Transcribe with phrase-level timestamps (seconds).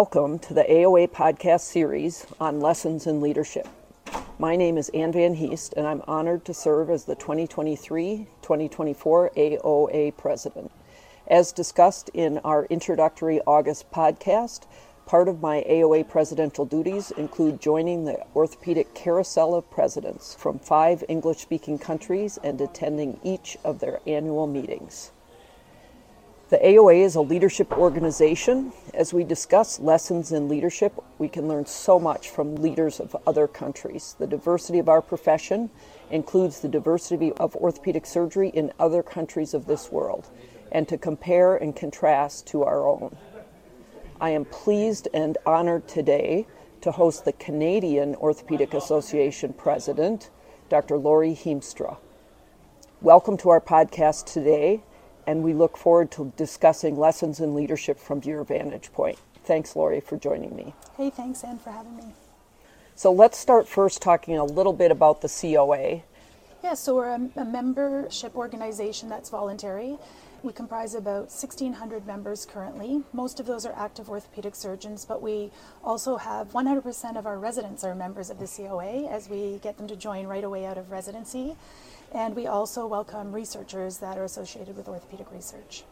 [0.00, 3.66] Welcome to the AOA podcast series on lessons in leadership.
[4.38, 9.32] My name is Ann Van Heest, and I'm honored to serve as the 2023 2024
[9.36, 10.70] AOA president.
[11.26, 14.68] As discussed in our introductory August podcast,
[15.04, 21.02] part of my AOA presidential duties include joining the orthopedic carousel of presidents from five
[21.08, 25.10] English speaking countries and attending each of their annual meetings.
[26.50, 28.72] The AOA is a leadership organization.
[28.94, 33.46] As we discuss lessons in leadership, we can learn so much from leaders of other
[33.46, 34.16] countries.
[34.18, 35.68] The diversity of our profession
[36.10, 40.30] includes the diversity of orthopedic surgery in other countries of this world,
[40.72, 43.14] and to compare and contrast to our own.
[44.18, 46.46] I am pleased and honored today
[46.80, 50.30] to host the Canadian Orthopedic Association President,
[50.70, 50.96] Dr.
[50.96, 51.98] Laurie Hiemstra.
[53.02, 54.82] Welcome to our podcast today
[55.28, 59.18] and we look forward to discussing lessons in leadership from your vantage point.
[59.44, 60.72] Thanks, Laurie, for joining me.
[60.96, 62.14] Hey, thanks, Ann, for having me.
[62.94, 66.00] So let's start first talking a little bit about the COA.
[66.62, 69.96] Yeah, so we're a, a membership organization that's voluntary.
[70.42, 73.02] We comprise about 1,600 members currently.
[73.12, 75.52] Most of those are active orthopedic surgeons, but we
[75.84, 79.86] also have 100% of our residents are members of the COA as we get them
[79.86, 81.54] to join right away out of residency.
[82.12, 85.84] And we also welcome researchers that are associated with orthopedic research.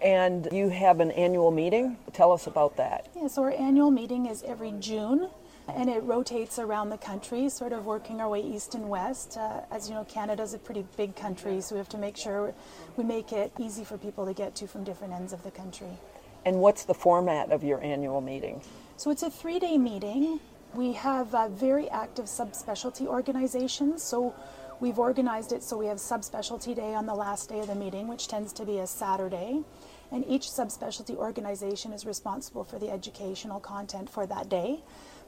[0.00, 1.98] And you have an annual meeting?
[2.12, 3.08] Tell us about that.
[3.14, 5.30] Yeah, so our annual meeting is every June
[5.68, 9.36] and it rotates around the country, sort of working our way east and west.
[9.36, 12.16] Uh, as you know, Canada is a pretty big country, so we have to make
[12.16, 12.54] sure
[12.96, 15.98] we make it easy for people to get to from different ends of the country.
[16.44, 18.60] And what's the format of your annual meeting?
[18.96, 20.40] So it's a three day meeting.
[20.74, 24.02] We have uh, very active subspecialty organizations.
[24.02, 24.34] So
[24.82, 28.08] We've organized it so we have subspecialty day on the last day of the meeting,
[28.08, 29.62] which tends to be a Saturday.
[30.10, 34.80] And each subspecialty organization is responsible for the educational content for that day.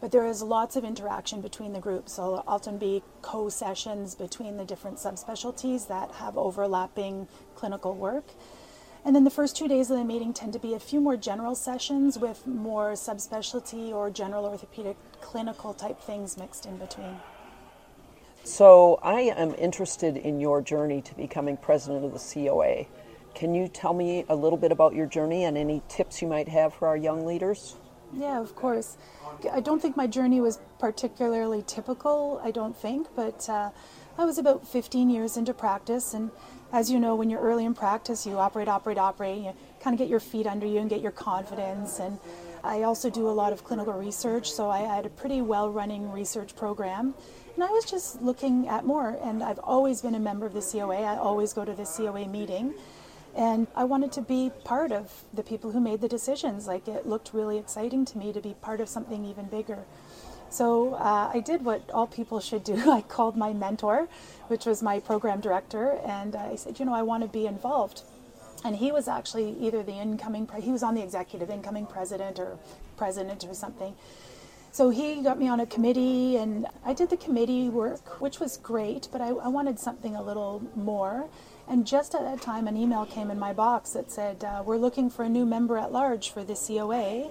[0.05, 2.13] But there is lots of interaction between the groups.
[2.13, 8.27] So there'll often be co sessions between the different subspecialties that have overlapping clinical work.
[9.03, 11.17] And then the first two days of the meeting tend to be a few more
[11.17, 17.17] general sessions with more subspecialty or general orthopedic clinical type things mixed in between.
[18.43, 22.85] So, I am interested in your journey to becoming president of the COA.
[23.35, 26.49] Can you tell me a little bit about your journey and any tips you might
[26.49, 27.77] have for our young leaders?
[28.13, 28.97] Yeah, of course.
[29.53, 33.71] I don't think my journey was particularly typical, I don't think, but uh,
[34.17, 36.15] I was about 15 years into practice.
[36.15, 36.31] And
[36.73, 39.99] as you know, when you're early in practice, you operate, operate, operate, you kind of
[39.99, 41.99] get your feet under you and get your confidence.
[41.99, 42.19] And
[42.63, 46.11] I also do a lot of clinical research, so I had a pretty well running
[46.11, 47.15] research program.
[47.55, 50.63] And I was just looking at more, and I've always been a member of the
[50.63, 51.03] COA.
[51.03, 52.75] I always go to the COA meeting.
[53.37, 56.67] And I wanted to be part of the people who made the decisions.
[56.67, 59.85] Like it looked really exciting to me to be part of something even bigger.
[60.51, 62.91] So uh, I did what all people should do.
[62.91, 64.09] I called my mentor,
[64.47, 68.03] which was my program director, and I said, you know, I want to be involved.
[68.65, 72.57] And he was actually either the incoming, he was on the executive incoming president or
[72.97, 73.95] president or something.
[74.71, 78.57] So he got me on a committee, and I did the committee work, which was
[78.57, 81.29] great, but I, I wanted something a little more.
[81.69, 84.77] And just at that time, an email came in my box that said, uh, We're
[84.77, 87.31] looking for a new member at large for the COA.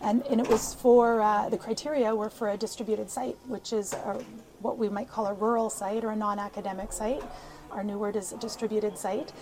[0.00, 3.92] And, and it was for uh, the criteria were for a distributed site, which is
[3.92, 4.22] a,
[4.60, 7.22] what we might call a rural site or a non academic site.
[7.70, 9.32] Our new word is distributed site.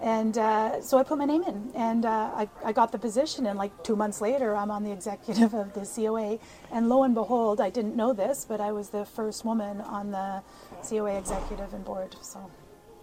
[0.00, 3.46] And uh, so I put my name in, and uh, I, I got the position.
[3.46, 6.38] And like two months later, I'm on the executive of the COA.
[6.70, 10.10] And lo and behold, I didn't know this, but I was the first woman on
[10.10, 10.42] the
[10.86, 12.16] COA executive and board.
[12.20, 12.50] So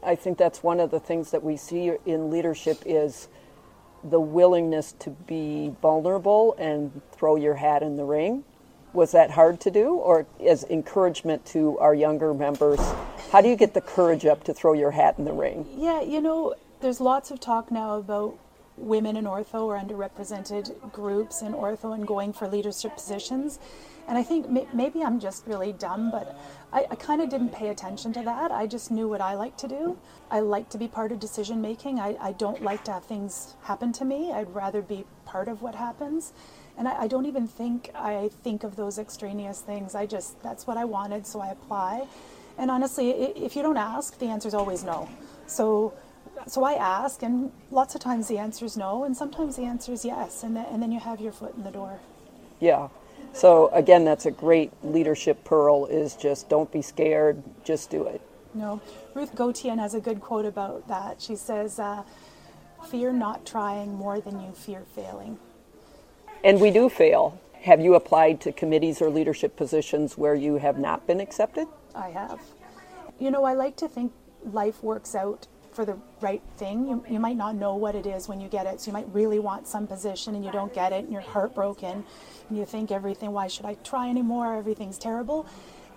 [0.05, 3.27] I think that's one of the things that we see in leadership is
[4.03, 8.43] the willingness to be vulnerable and throw your hat in the ring.
[8.93, 12.79] Was that hard to do, or as encouragement to our younger members?
[13.31, 15.65] How do you get the courage up to throw your hat in the ring?
[15.75, 18.37] Yeah, you know, there's lots of talk now about
[18.77, 23.59] women in ortho or underrepresented groups in ortho and going for leadership positions.
[24.07, 26.37] And I think may- maybe I'm just really dumb, but
[26.73, 28.51] I, I kind of didn't pay attention to that.
[28.51, 29.97] I just knew what I like to do.
[30.29, 31.99] I like to be part of decision making.
[31.99, 34.31] I, I don't like to have things happen to me.
[34.31, 36.33] I'd rather be part of what happens.
[36.77, 39.95] And I, I don't even think I think of those extraneous things.
[39.95, 42.07] I just, that's what I wanted, so I apply.
[42.57, 45.07] And honestly, if you don't ask, the answer is always no.
[45.45, 45.93] So
[46.47, 49.91] so I ask, and lots of times the answer is no, and sometimes the answer
[49.91, 51.99] is yes, and, then, and then you have your foot in the door.
[52.59, 52.89] Yeah.
[53.33, 58.21] So again, that's a great leadership pearl is just don't be scared, just do it.
[58.53, 58.79] No.
[59.15, 61.21] Ruth Gautian has a good quote about that.
[61.21, 62.03] She says, uh,
[62.87, 65.39] fear not trying more than you fear failing.
[66.43, 67.39] And we do fail.
[67.61, 71.67] Have you applied to committees or leadership positions where you have not been accepted?
[71.95, 72.39] I have.
[73.19, 74.11] You know, I like to think
[74.43, 76.87] life works out for the right thing.
[76.87, 78.81] You, you might not know what it is when you get it.
[78.81, 82.03] So you might really want some position and you don't get it and you're heartbroken
[82.49, 84.55] and you think everything, why should I try anymore?
[84.55, 85.45] Everything's terrible.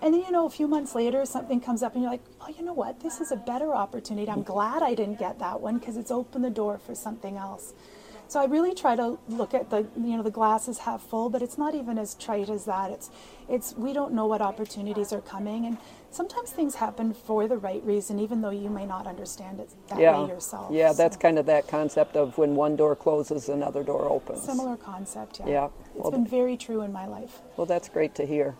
[0.01, 2.53] And then, you know, a few months later, something comes up and you're like, oh,
[2.55, 2.99] you know what?
[2.99, 4.29] This is a better opportunity.
[4.29, 7.73] I'm glad I didn't get that one because it's opened the door for something else.
[8.29, 11.29] So I really try to look at the you know the glass is half full,
[11.29, 12.91] but it's not even as trite as that.
[12.91, 13.09] It's
[13.47, 15.77] it's we don't know what opportunities are coming, and
[16.17, 19.99] sometimes things happen for the right reason, even though you may not understand it that
[19.99, 20.19] yeah.
[20.19, 20.71] way yourself.
[20.71, 24.41] Yeah, that's kind of that concept of when one door closes, another door opens.
[24.41, 25.39] Similar concept.
[25.39, 25.47] Yeah.
[25.47, 25.69] Yeah.
[25.93, 27.41] It's well, been very true in my life.
[27.55, 28.55] Well, that's great to hear.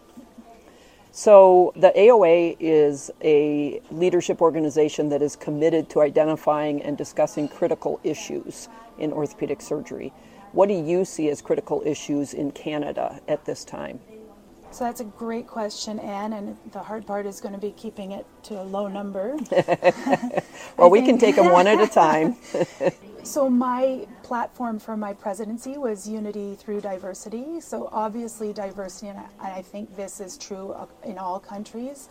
[1.11, 7.99] So, the AOA is a leadership organization that is committed to identifying and discussing critical
[8.03, 8.69] issues
[8.99, 10.13] in orthopedic surgery.
[10.51, 13.99] What do you see as critical issues in Canada at this time?
[14.77, 18.11] So that's a great question, Ann, and the hard part is going to be keeping
[18.11, 19.35] it to a low number.
[20.77, 22.35] well, we can take them one at a time.
[23.23, 27.59] so, my platform for my presidency was unity through diversity.
[27.59, 32.09] So, obviously, diversity, and I think this is true in all countries,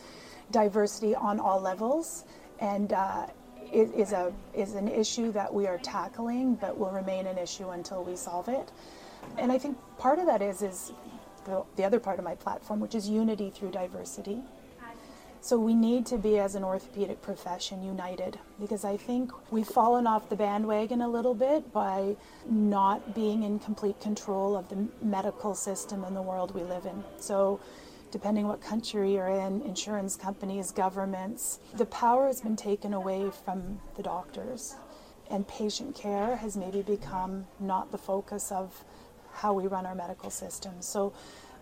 [0.50, 2.24] diversity on all levels.
[2.58, 3.28] And uh,
[3.72, 8.02] is a is an issue that we are tackling, but will remain an issue until
[8.02, 8.72] we solve it.
[9.38, 10.92] And I think part of that is is
[11.46, 14.42] the, the other part of my platform, which is unity through diversity.
[15.40, 20.04] So we need to be, as an orthopedic profession, united because I think we've fallen
[20.04, 22.16] off the bandwagon a little bit by
[22.50, 27.04] not being in complete control of the medical system and the world we live in.
[27.20, 27.60] So
[28.10, 31.58] depending what country you're in, insurance companies, governments.
[31.76, 34.76] The power has been taken away from the doctors,
[35.30, 38.84] and patient care has maybe become not the focus of
[39.36, 40.72] how we run our medical system.
[40.80, 41.12] So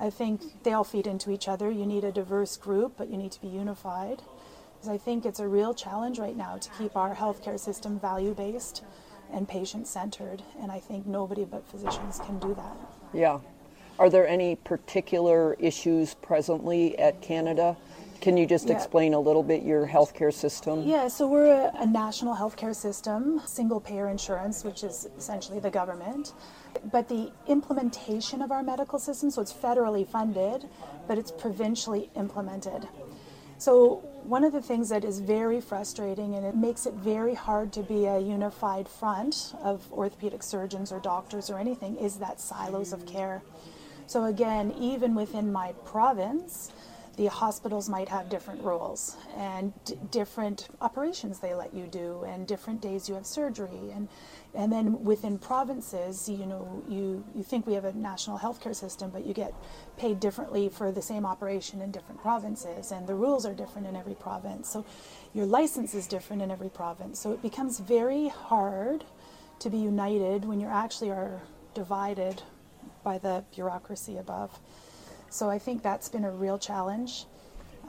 [0.01, 1.71] I think they all feed into each other.
[1.71, 4.23] You need a diverse group, but you need to be unified.
[4.75, 8.35] Because I think it's a real challenge right now to keep our healthcare system value
[8.35, 8.85] based
[9.33, 10.43] and patient centered.
[10.61, 12.77] And I think nobody but physicians can do that.
[13.13, 13.41] Yeah,
[13.99, 17.77] are there any particular issues presently at Canada?
[18.21, 18.75] Can you just yeah.
[18.75, 20.83] explain a little bit your healthcare system?
[20.83, 25.71] Yeah, so we're a, a national healthcare system, single payer insurance, which is essentially the
[25.71, 26.33] government.
[26.91, 30.69] But the implementation of our medical system, so it's federally funded,
[31.09, 32.89] but it's provincially implemented.
[33.59, 37.73] So, one of the things that is very frustrating and it makes it very hard
[37.75, 42.93] to be a unified front of orthopedic surgeons or doctors or anything is that silos
[42.93, 43.43] of care.
[44.07, 46.73] So, again, even within my province,
[47.17, 52.47] the hospitals might have different rules and d- different operations they let you do and
[52.47, 53.91] different days you have surgery.
[53.95, 54.09] And
[54.55, 59.11] and then within provinces you know you you think we have a national healthcare system
[59.11, 59.53] but you get
[59.97, 63.97] paid differently for the same operation in different provinces and the rules are different in
[63.97, 64.69] every province.
[64.69, 64.85] So
[65.33, 67.19] your license is different in every province.
[67.21, 69.05] So it becomes very hard
[69.61, 71.41] to be united when you actually are
[71.75, 72.43] divided
[73.03, 74.59] by the bureaucracy above.
[75.35, 77.25] So I think that's been a real challenge.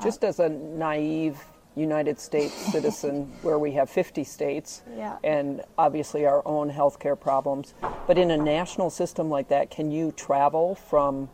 [0.02, 1.38] Just uh, as a naive
[1.76, 5.18] United States citizen, where we have 50 states yeah.
[5.24, 7.76] and obviously our own healthcare problems,
[8.08, 11.30] but in a national system like that, can you travel from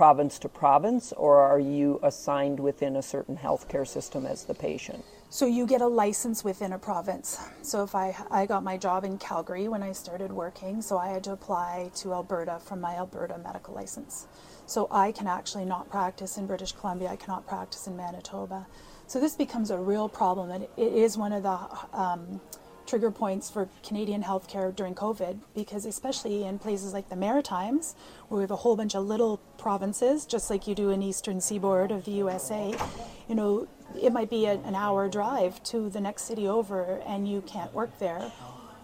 [0.00, 5.04] province to province, or are you assigned within a certain healthcare system as the patient?
[5.28, 7.38] So you get a license within a province.
[7.60, 11.08] So if I I got my job in Calgary when I started working, so I
[11.08, 14.26] had to apply to Alberta from my Alberta medical license.
[14.64, 17.10] So I can actually not practice in British Columbia.
[17.10, 18.66] I cannot practice in Manitoba.
[19.06, 21.58] So this becomes a real problem, and it is one of the
[21.92, 22.40] um,
[22.90, 27.94] trigger points for Canadian healthcare during COVID because, especially in places like the Maritimes,
[28.28, 31.40] where we have a whole bunch of little provinces, just like you do in eastern
[31.40, 32.74] seaboard of the USA,
[33.28, 33.68] you know,
[34.02, 37.72] it might be a, an hour drive to the next city over and you can't
[37.72, 38.32] work there.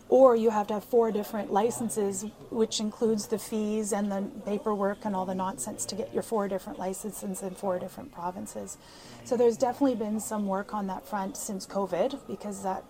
[0.08, 5.04] Or you have to have four different licenses, which includes the fees and the paperwork
[5.04, 8.78] and all the nonsense to get your four different licenses in four different provinces.
[9.25, 12.84] So there's definitely been some work on that front since COVID because that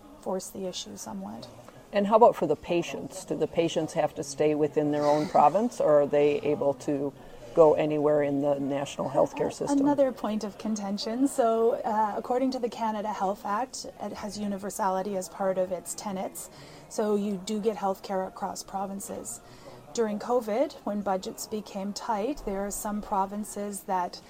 [0.49, 1.47] the issue somewhat.
[1.93, 3.23] And how about for the patients?
[3.25, 7.13] Do the patients have to stay within their own province or are they able to
[7.57, 9.79] go anywhere in the national healthcare system.
[9.79, 11.27] Another point of contention.
[11.27, 15.95] So, uh, according to the Canada Health Act, it has universality as part of its
[15.95, 16.51] tenets.
[16.87, 19.41] So, you do get health care across provinces.
[19.95, 24.21] During COVID, when budgets became tight, there are some provinces that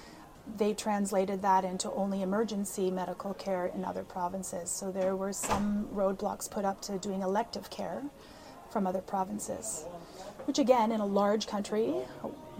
[0.56, 4.70] they translated that into only emergency medical care in other provinces.
[4.70, 8.02] So there were some roadblocks put up to doing elective care
[8.70, 9.84] from other provinces.
[10.46, 11.94] which again, in a large country,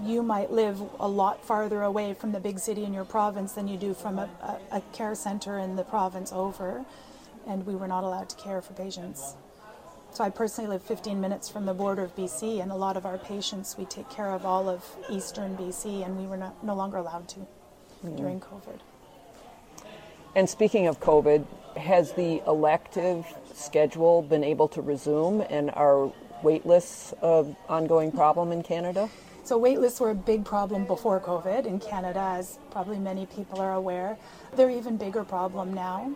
[0.02, 3.66] you might live a lot farther away from the big city in your province than
[3.66, 4.28] you do from a,
[4.72, 6.84] a, a care center in the province over,
[7.46, 9.36] and we were not allowed to care for patients.
[10.12, 13.06] So I personally live 15 minutes from the border of BC, and a lot of
[13.06, 16.74] our patients, we take care of all of eastern BC, and we were not, no
[16.74, 17.46] longer allowed to
[18.04, 18.16] mm-hmm.
[18.16, 18.80] during COVID.
[20.34, 26.12] And speaking of COVID, has the elective schedule been able to resume, and are
[26.42, 29.08] waitlists an ongoing problem in Canada?
[29.44, 33.72] So waitlists were a big problem before COVID in Canada, as probably many people are
[33.74, 34.18] aware.
[34.54, 36.12] They're even bigger problem now.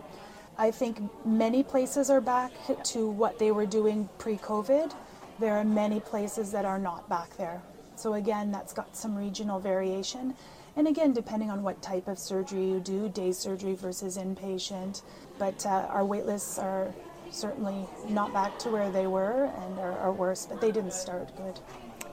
[0.57, 2.51] I think many places are back
[2.83, 4.93] to what they were doing pre COVID.
[5.39, 7.61] There are many places that are not back there.
[7.95, 10.35] So, again, that's got some regional variation.
[10.75, 15.03] And again, depending on what type of surgery you do, day surgery versus inpatient.
[15.37, 16.93] But uh, our waitlists are
[17.31, 21.35] certainly not back to where they were and are, are worse, but they didn't start
[21.37, 21.59] good.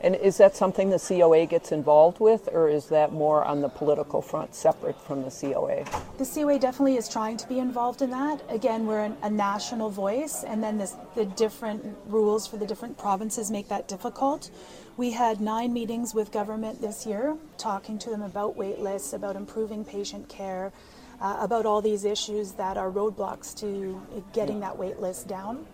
[0.02, 3.68] And is that something the COA gets involved with, or is that more on the
[3.68, 5.84] political front, separate from the COA?
[6.16, 8.42] The COA definitely is trying to be involved in that.
[8.48, 12.96] Again, we're an, a national voice, and then this, the different rules for the different
[12.96, 14.50] provinces make that difficult.
[14.96, 19.36] We had nine meetings with government this year, talking to them about wait lists, about
[19.36, 20.72] improving patient care,
[21.20, 24.00] uh, about all these issues that are roadblocks to
[24.32, 25.66] getting that wait list down.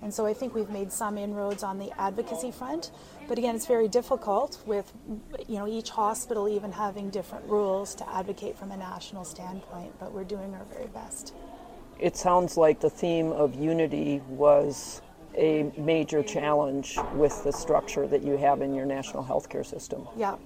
[0.00, 2.90] And so I think we've made some inroads on the advocacy front,
[3.28, 4.92] but again, it's very difficult with
[5.46, 9.92] you know each hospital even having different rules to advocate from a national standpoint.
[10.00, 11.34] But we're doing our very best.
[12.00, 15.02] It sounds like the theme of unity was
[15.36, 20.06] a major challenge with the structure that you have in your national healthcare system.
[20.16, 20.36] Yeah,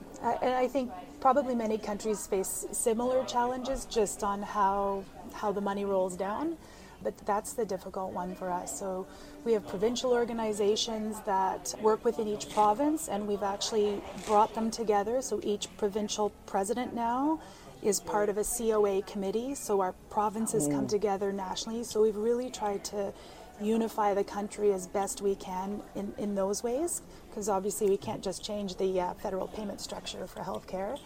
[0.42, 0.90] and I think
[1.20, 6.56] probably many countries face similar challenges just on how how the money rolls down
[7.02, 8.76] but that's the difficult one for us.
[8.76, 9.06] So
[9.44, 15.22] we have provincial organizations that work within each province, and we've actually brought them together.
[15.22, 17.40] So each provincial president now
[17.82, 19.54] is part of a COA committee.
[19.54, 20.72] So our provinces mm.
[20.72, 21.84] come together nationally.
[21.84, 23.12] So we've really tried to
[23.60, 28.22] unify the country as best we can in, in those ways, because obviously we can't
[28.22, 30.98] just change the uh, federal payment structure for healthcare.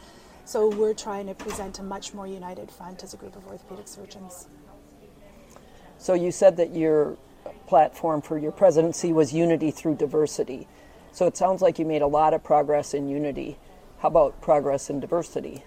[0.45, 3.87] So we're trying to present a much more united front as a group of orthopedic
[3.87, 4.49] surgeons.
[5.99, 7.17] So you said that your
[7.67, 10.67] platform for your presidency was unity through diversity.
[11.13, 13.59] So it sounds like you made a lot of progress in unity.
[13.99, 15.63] How about progress in diversity?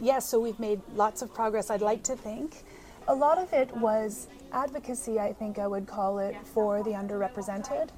[0.00, 2.64] Yes, so we've made lots of progress, I'd like to think.
[3.10, 7.88] A lot of it was advocacy, I think I would call it, for the underrepresented.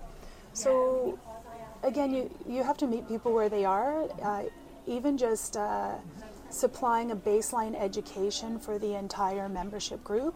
[0.54, 1.18] So,
[1.82, 4.08] again, you, you have to meet people where they are.
[4.22, 4.44] Uh,
[4.86, 5.96] even just uh,
[6.48, 10.34] supplying a baseline education for the entire membership group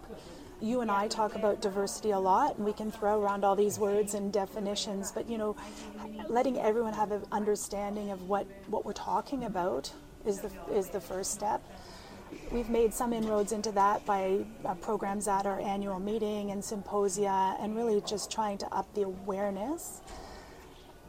[0.61, 3.79] you and I talk about diversity a lot, and we can throw around all these
[3.79, 5.57] words and definitions, but you know,
[6.29, 9.93] letting everyone have an understanding of what, what we're talking about
[10.25, 11.63] is the, is the first step.
[12.51, 17.57] We've made some inroads into that by uh, programs at our annual meeting and symposia,
[17.61, 20.01] and really just trying to up the awareness.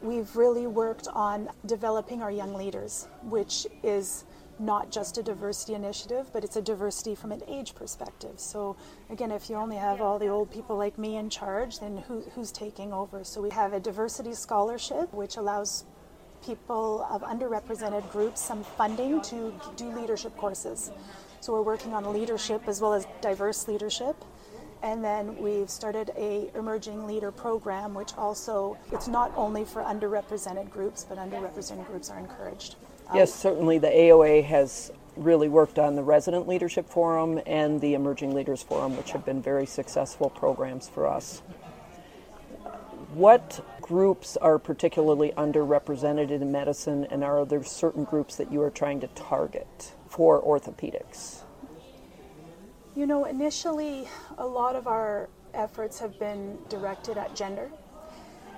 [0.02, 4.24] We've really worked on developing our young leaders, which is
[4.58, 8.40] not just a diversity initiative, but it's a diversity from an age perspective.
[8.40, 8.76] So,
[9.10, 12.22] again, if you only have all the old people like me in charge, then who,
[12.34, 13.22] who's taking over?
[13.24, 15.84] So, we have a diversity scholarship, which allows
[16.44, 20.90] people of underrepresented groups some funding to do leadership courses.
[21.40, 24.16] So, we're working on leadership as well as diverse leadership.
[24.82, 30.70] And then we've started a emerging leader program, which also it's not only for underrepresented
[30.70, 32.76] groups, but underrepresented groups are encouraged.
[33.08, 37.94] Um, yes, certainly the AOA has really worked on the Resident Leadership Forum and the
[37.94, 41.42] Emerging Leaders Forum, which have been very successful programs for us.
[43.14, 48.70] What groups are particularly underrepresented in medicine, and are there certain groups that you are
[48.70, 51.42] trying to target for orthopedics?
[52.94, 57.70] You know, initially, a lot of our efforts have been directed at gender,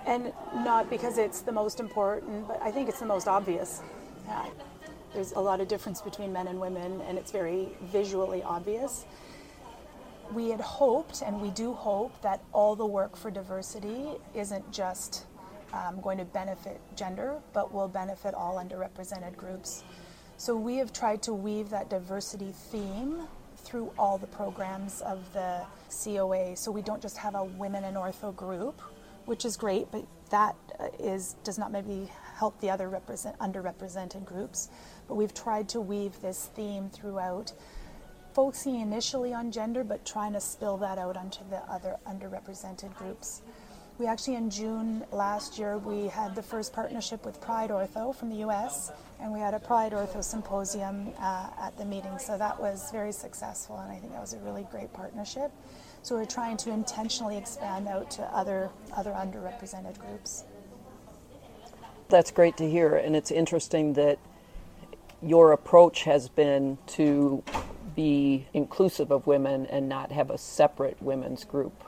[0.04, 3.83] and not because it's the most important, but I think it's the most obvious.
[5.14, 9.04] There's a lot of difference between men and women, and it's very visually obvious.
[10.33, 15.27] We had hoped, and we do hope, that all the work for diversity isn't just
[15.73, 19.83] um, going to benefit gender, but will benefit all underrepresented groups.
[20.37, 23.23] So we have tried to weave that diversity theme
[23.57, 25.63] through all the programs of the
[26.05, 26.57] COA.
[26.57, 28.81] So we don't just have a women in ortho group,
[29.27, 30.89] which is great, but that uh,
[31.45, 34.71] does not maybe help the other represent, underrepresented groups.
[35.09, 37.53] But we've tried to weave this theme throughout,
[38.35, 43.43] focusing initially on gender, but trying to spill that out onto the other underrepresented groups.
[43.99, 48.31] We actually, in June last year, we had the first partnership with Pride Ortho from
[48.31, 52.19] the US, and we had a Pride Ortho symposium uh, at the meeting.
[52.19, 55.51] So that was very successful, and I think that was a really great partnership.
[56.03, 60.45] So we're trying to intentionally expand out to other, other underrepresented groups.
[62.09, 64.19] That's great to hear, and it's interesting that
[65.23, 67.45] your approach has been to
[67.94, 71.85] be inclusive of women and not have a separate women's group.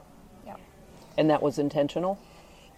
[1.17, 2.19] And that was intentional?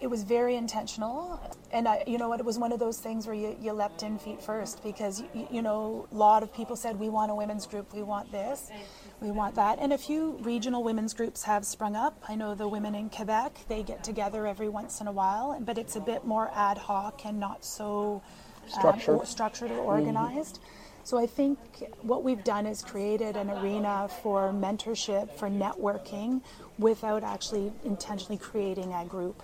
[0.01, 1.39] It was very intentional.
[1.71, 4.03] And I, you know what, it was one of those things where you, you leapt
[4.03, 7.35] in feet first because, you, you know, a lot of people said, we want a
[7.35, 8.71] women's group, we want this,
[9.21, 9.79] we want that.
[9.79, 12.21] And a few regional women's groups have sprung up.
[12.27, 15.77] I know the women in Quebec, they get together every once in a while, but
[15.77, 18.21] it's a bit more ad hoc and not so
[18.63, 20.59] um, structured, um, structured or organized.
[20.59, 20.84] Mm-hmm.
[21.05, 21.59] So I think
[22.01, 26.41] what we've done is created an arena for mentorship, for networking,
[26.79, 29.43] without actually intentionally creating a group.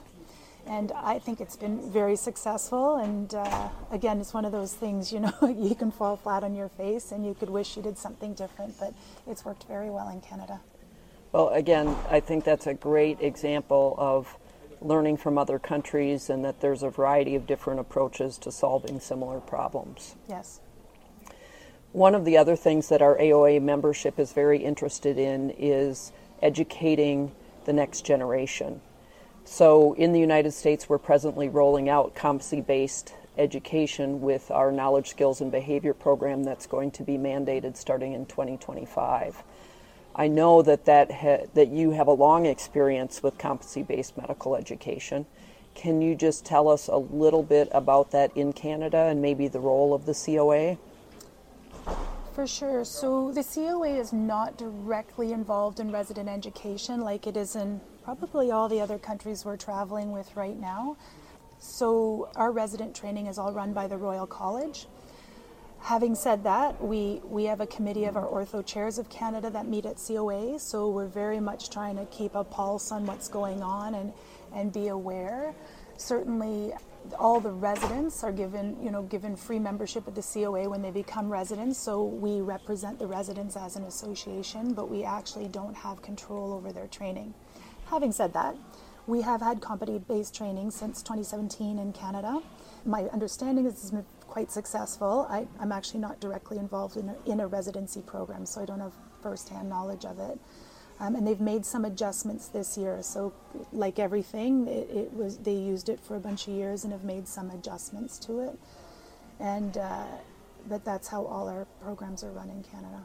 [0.65, 2.95] And I think it's been very successful.
[2.95, 6.55] And uh, again, it's one of those things, you know, you can fall flat on
[6.55, 8.95] your face and you could wish you did something different, but
[9.27, 10.61] it's worked very well in Canada.
[11.31, 14.35] Well, again, I think that's a great example of
[14.81, 19.39] learning from other countries and that there's a variety of different approaches to solving similar
[19.39, 20.15] problems.
[20.27, 20.59] Yes.
[21.93, 27.33] One of the other things that our AOA membership is very interested in is educating
[27.65, 28.79] the next generation.
[29.43, 35.09] So, in the United States, we're presently rolling out competency based education with our knowledge,
[35.09, 39.43] skills, and behavior program that's going to be mandated starting in 2025.
[40.15, 44.55] I know that, that, ha- that you have a long experience with competency based medical
[44.55, 45.25] education.
[45.75, 49.59] Can you just tell us a little bit about that in Canada and maybe the
[49.59, 50.77] role of the COA?
[52.33, 52.85] For sure.
[52.85, 58.51] So the COA is not directly involved in resident education like it is in probably
[58.51, 60.97] all the other countries we're traveling with right now.
[61.59, 64.87] So our resident training is all run by the Royal College.
[65.81, 69.67] Having said that, we, we have a committee of our ortho chairs of Canada that
[69.67, 73.63] meet at COA, so we're very much trying to keep a pulse on what's going
[73.63, 74.13] on and,
[74.53, 75.53] and be aware.
[75.97, 76.73] Certainly,
[77.19, 80.91] all the residents are given, you know, given free membership at the COA when they
[80.91, 81.77] become residents.
[81.77, 86.71] So we represent the residents as an association, but we actually don't have control over
[86.71, 87.33] their training.
[87.87, 88.55] Having said that,
[89.07, 92.41] we have had competency-based training since 2017 in Canada.
[92.85, 95.27] My understanding is it's been quite successful.
[95.29, 98.79] I, am actually not directly involved in a, in a residency program, so I don't
[98.79, 100.39] have firsthand knowledge of it.
[101.01, 103.01] Um, and they've made some adjustments this year.
[103.01, 103.33] So,
[103.73, 107.03] like everything, it, it, was they used it for a bunch of years and have
[107.03, 108.59] made some adjustments to it.
[109.39, 110.05] And uh,
[110.69, 113.03] but that's how all our programs are run in Canada.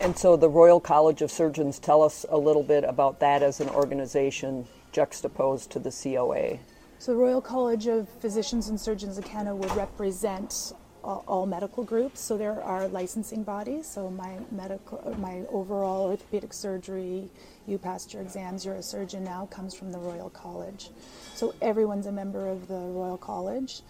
[0.00, 3.60] And so, the Royal College of Surgeons tell us a little bit about that as
[3.60, 6.58] an organization juxtaposed to the COA.
[6.98, 10.72] So, the Royal College of Physicians and Surgeons of Canada would represent
[11.06, 12.20] all, all, medical groups.
[12.20, 13.86] So there are licensing bodies.
[13.86, 17.28] So my medical, my overall orthopedic surgery,
[17.66, 18.64] you passed your exams.
[18.66, 19.46] You're a surgeon now.
[19.46, 20.90] Comes from the Royal College.
[21.34, 23.82] So everyone's a member of the Royal College.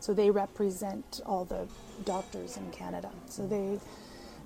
[0.00, 1.68] So they represent all the
[2.04, 3.10] doctors in Canada.
[3.26, 3.78] So they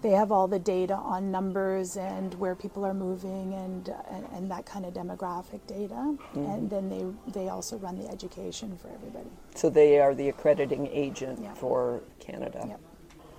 [0.03, 4.51] they have all the data on numbers and where people are moving and and, and
[4.51, 6.45] that kind of demographic data mm-hmm.
[6.45, 10.87] and then they they also run the education for everybody so they are the accrediting
[10.89, 11.55] agent yeah.
[11.55, 12.81] for canada yep.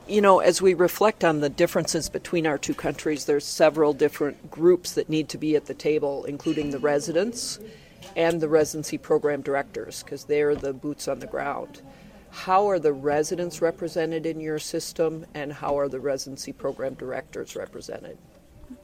[0.10, 4.50] You know, as we reflect on the differences between our two countries, there's several different
[4.50, 7.60] groups that need to be at the table, including the residents
[8.15, 11.82] and the residency program directors, because they're the boots on the ground.
[12.30, 17.56] How are the residents represented in your system, and how are the residency program directors
[17.56, 18.18] represented?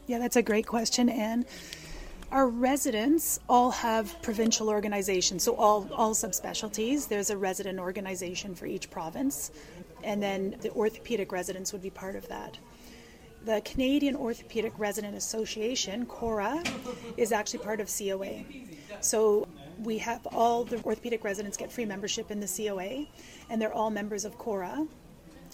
[0.07, 1.45] Yeah, that's a great question, Ann.
[2.31, 7.07] Our residents all have provincial organizations, so all, all subspecialties.
[7.07, 9.51] There's a resident organization for each province,
[10.03, 12.57] and then the orthopedic residents would be part of that.
[13.45, 16.63] The Canadian Orthopedic Resident Association, CORA,
[17.17, 18.45] is actually part of COA.
[19.01, 19.47] So
[19.79, 23.05] we have all the orthopedic residents get free membership in the COA,
[23.49, 24.87] and they're all members of CORA.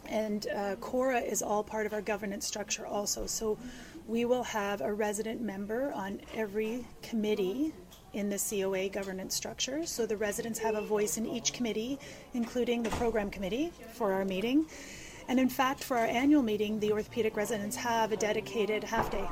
[0.07, 3.25] And uh, CORA is all part of our governance structure also.
[3.25, 3.57] So
[4.07, 7.73] we will have a resident member on every committee
[8.13, 9.85] in the COA governance structure.
[9.85, 11.99] So the residents have a voice in each committee,
[12.33, 14.65] including the program committee for our meeting.
[15.27, 19.27] And in fact, for our annual meeting, the orthopedic residents have a dedicated half day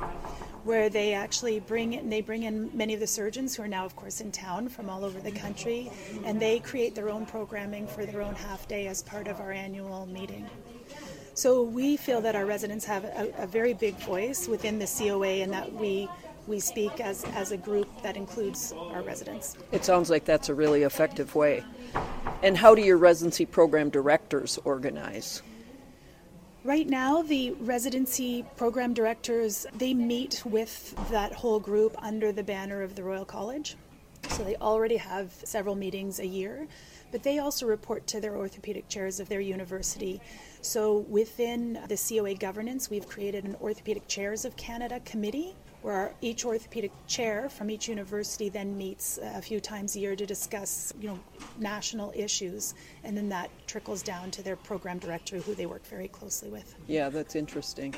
[0.64, 3.84] where they actually bring in, they bring in many of the surgeons who are now,
[3.84, 5.90] of course, in town from all over the country,
[6.24, 9.52] and they create their own programming for their own half day as part of our
[9.52, 10.46] annual meeting.
[11.34, 15.42] So we feel that our residents have a, a very big voice within the COA
[15.42, 16.08] and that we
[16.48, 19.56] we speak as, as a group that includes our residents.
[19.70, 21.62] It sounds like that's a really effective way.
[22.42, 25.42] And how do your residency program directors organize?
[26.68, 32.82] Right now, the residency program directors they meet with that whole group under the banner
[32.82, 33.74] of the Royal College.
[34.28, 36.68] So they already have several meetings a year,
[37.10, 40.20] but they also report to their orthopedic chairs of their university.
[40.60, 46.44] So within the COA governance, we've created an Orthopedic Chairs of Canada committee where each
[46.44, 51.08] orthopedic chair from each university then meets a few times a year to discuss, you
[51.08, 51.18] know,
[51.58, 56.08] national issues, and then that trickles down to their program director, who they work very
[56.08, 56.74] closely with.
[56.86, 57.94] Yeah, that's interesting.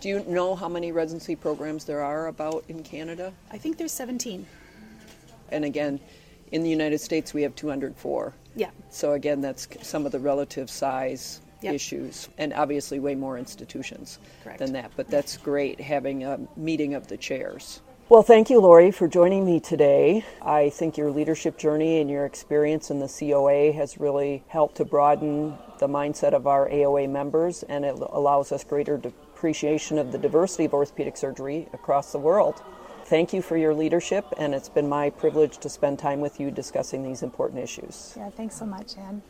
[0.00, 3.32] Do you know how many residency programs there are about in Canada?
[3.52, 4.44] I think there's 17.
[5.50, 6.00] And again,
[6.50, 8.34] in the United States, we have 204.
[8.56, 8.70] Yeah.
[8.90, 11.74] So again, that's some of the relative size Yep.
[11.74, 14.58] issues, and obviously way more institutions Correct.
[14.58, 14.92] than that.
[14.96, 17.80] But that's great having a meeting of the chairs.
[18.08, 20.24] Well, thank you, Laurie, for joining me today.
[20.42, 24.84] I think your leadership journey and your experience in the COA has really helped to
[24.84, 30.18] broaden the mindset of our AOA members, and it allows us greater appreciation of the
[30.18, 32.62] diversity of orthopedic surgery across the world.
[33.06, 36.50] Thank you for your leadership, and it's been my privilege to spend time with you
[36.50, 38.14] discussing these important issues.
[38.16, 39.22] Yeah, thanks so much, Ann.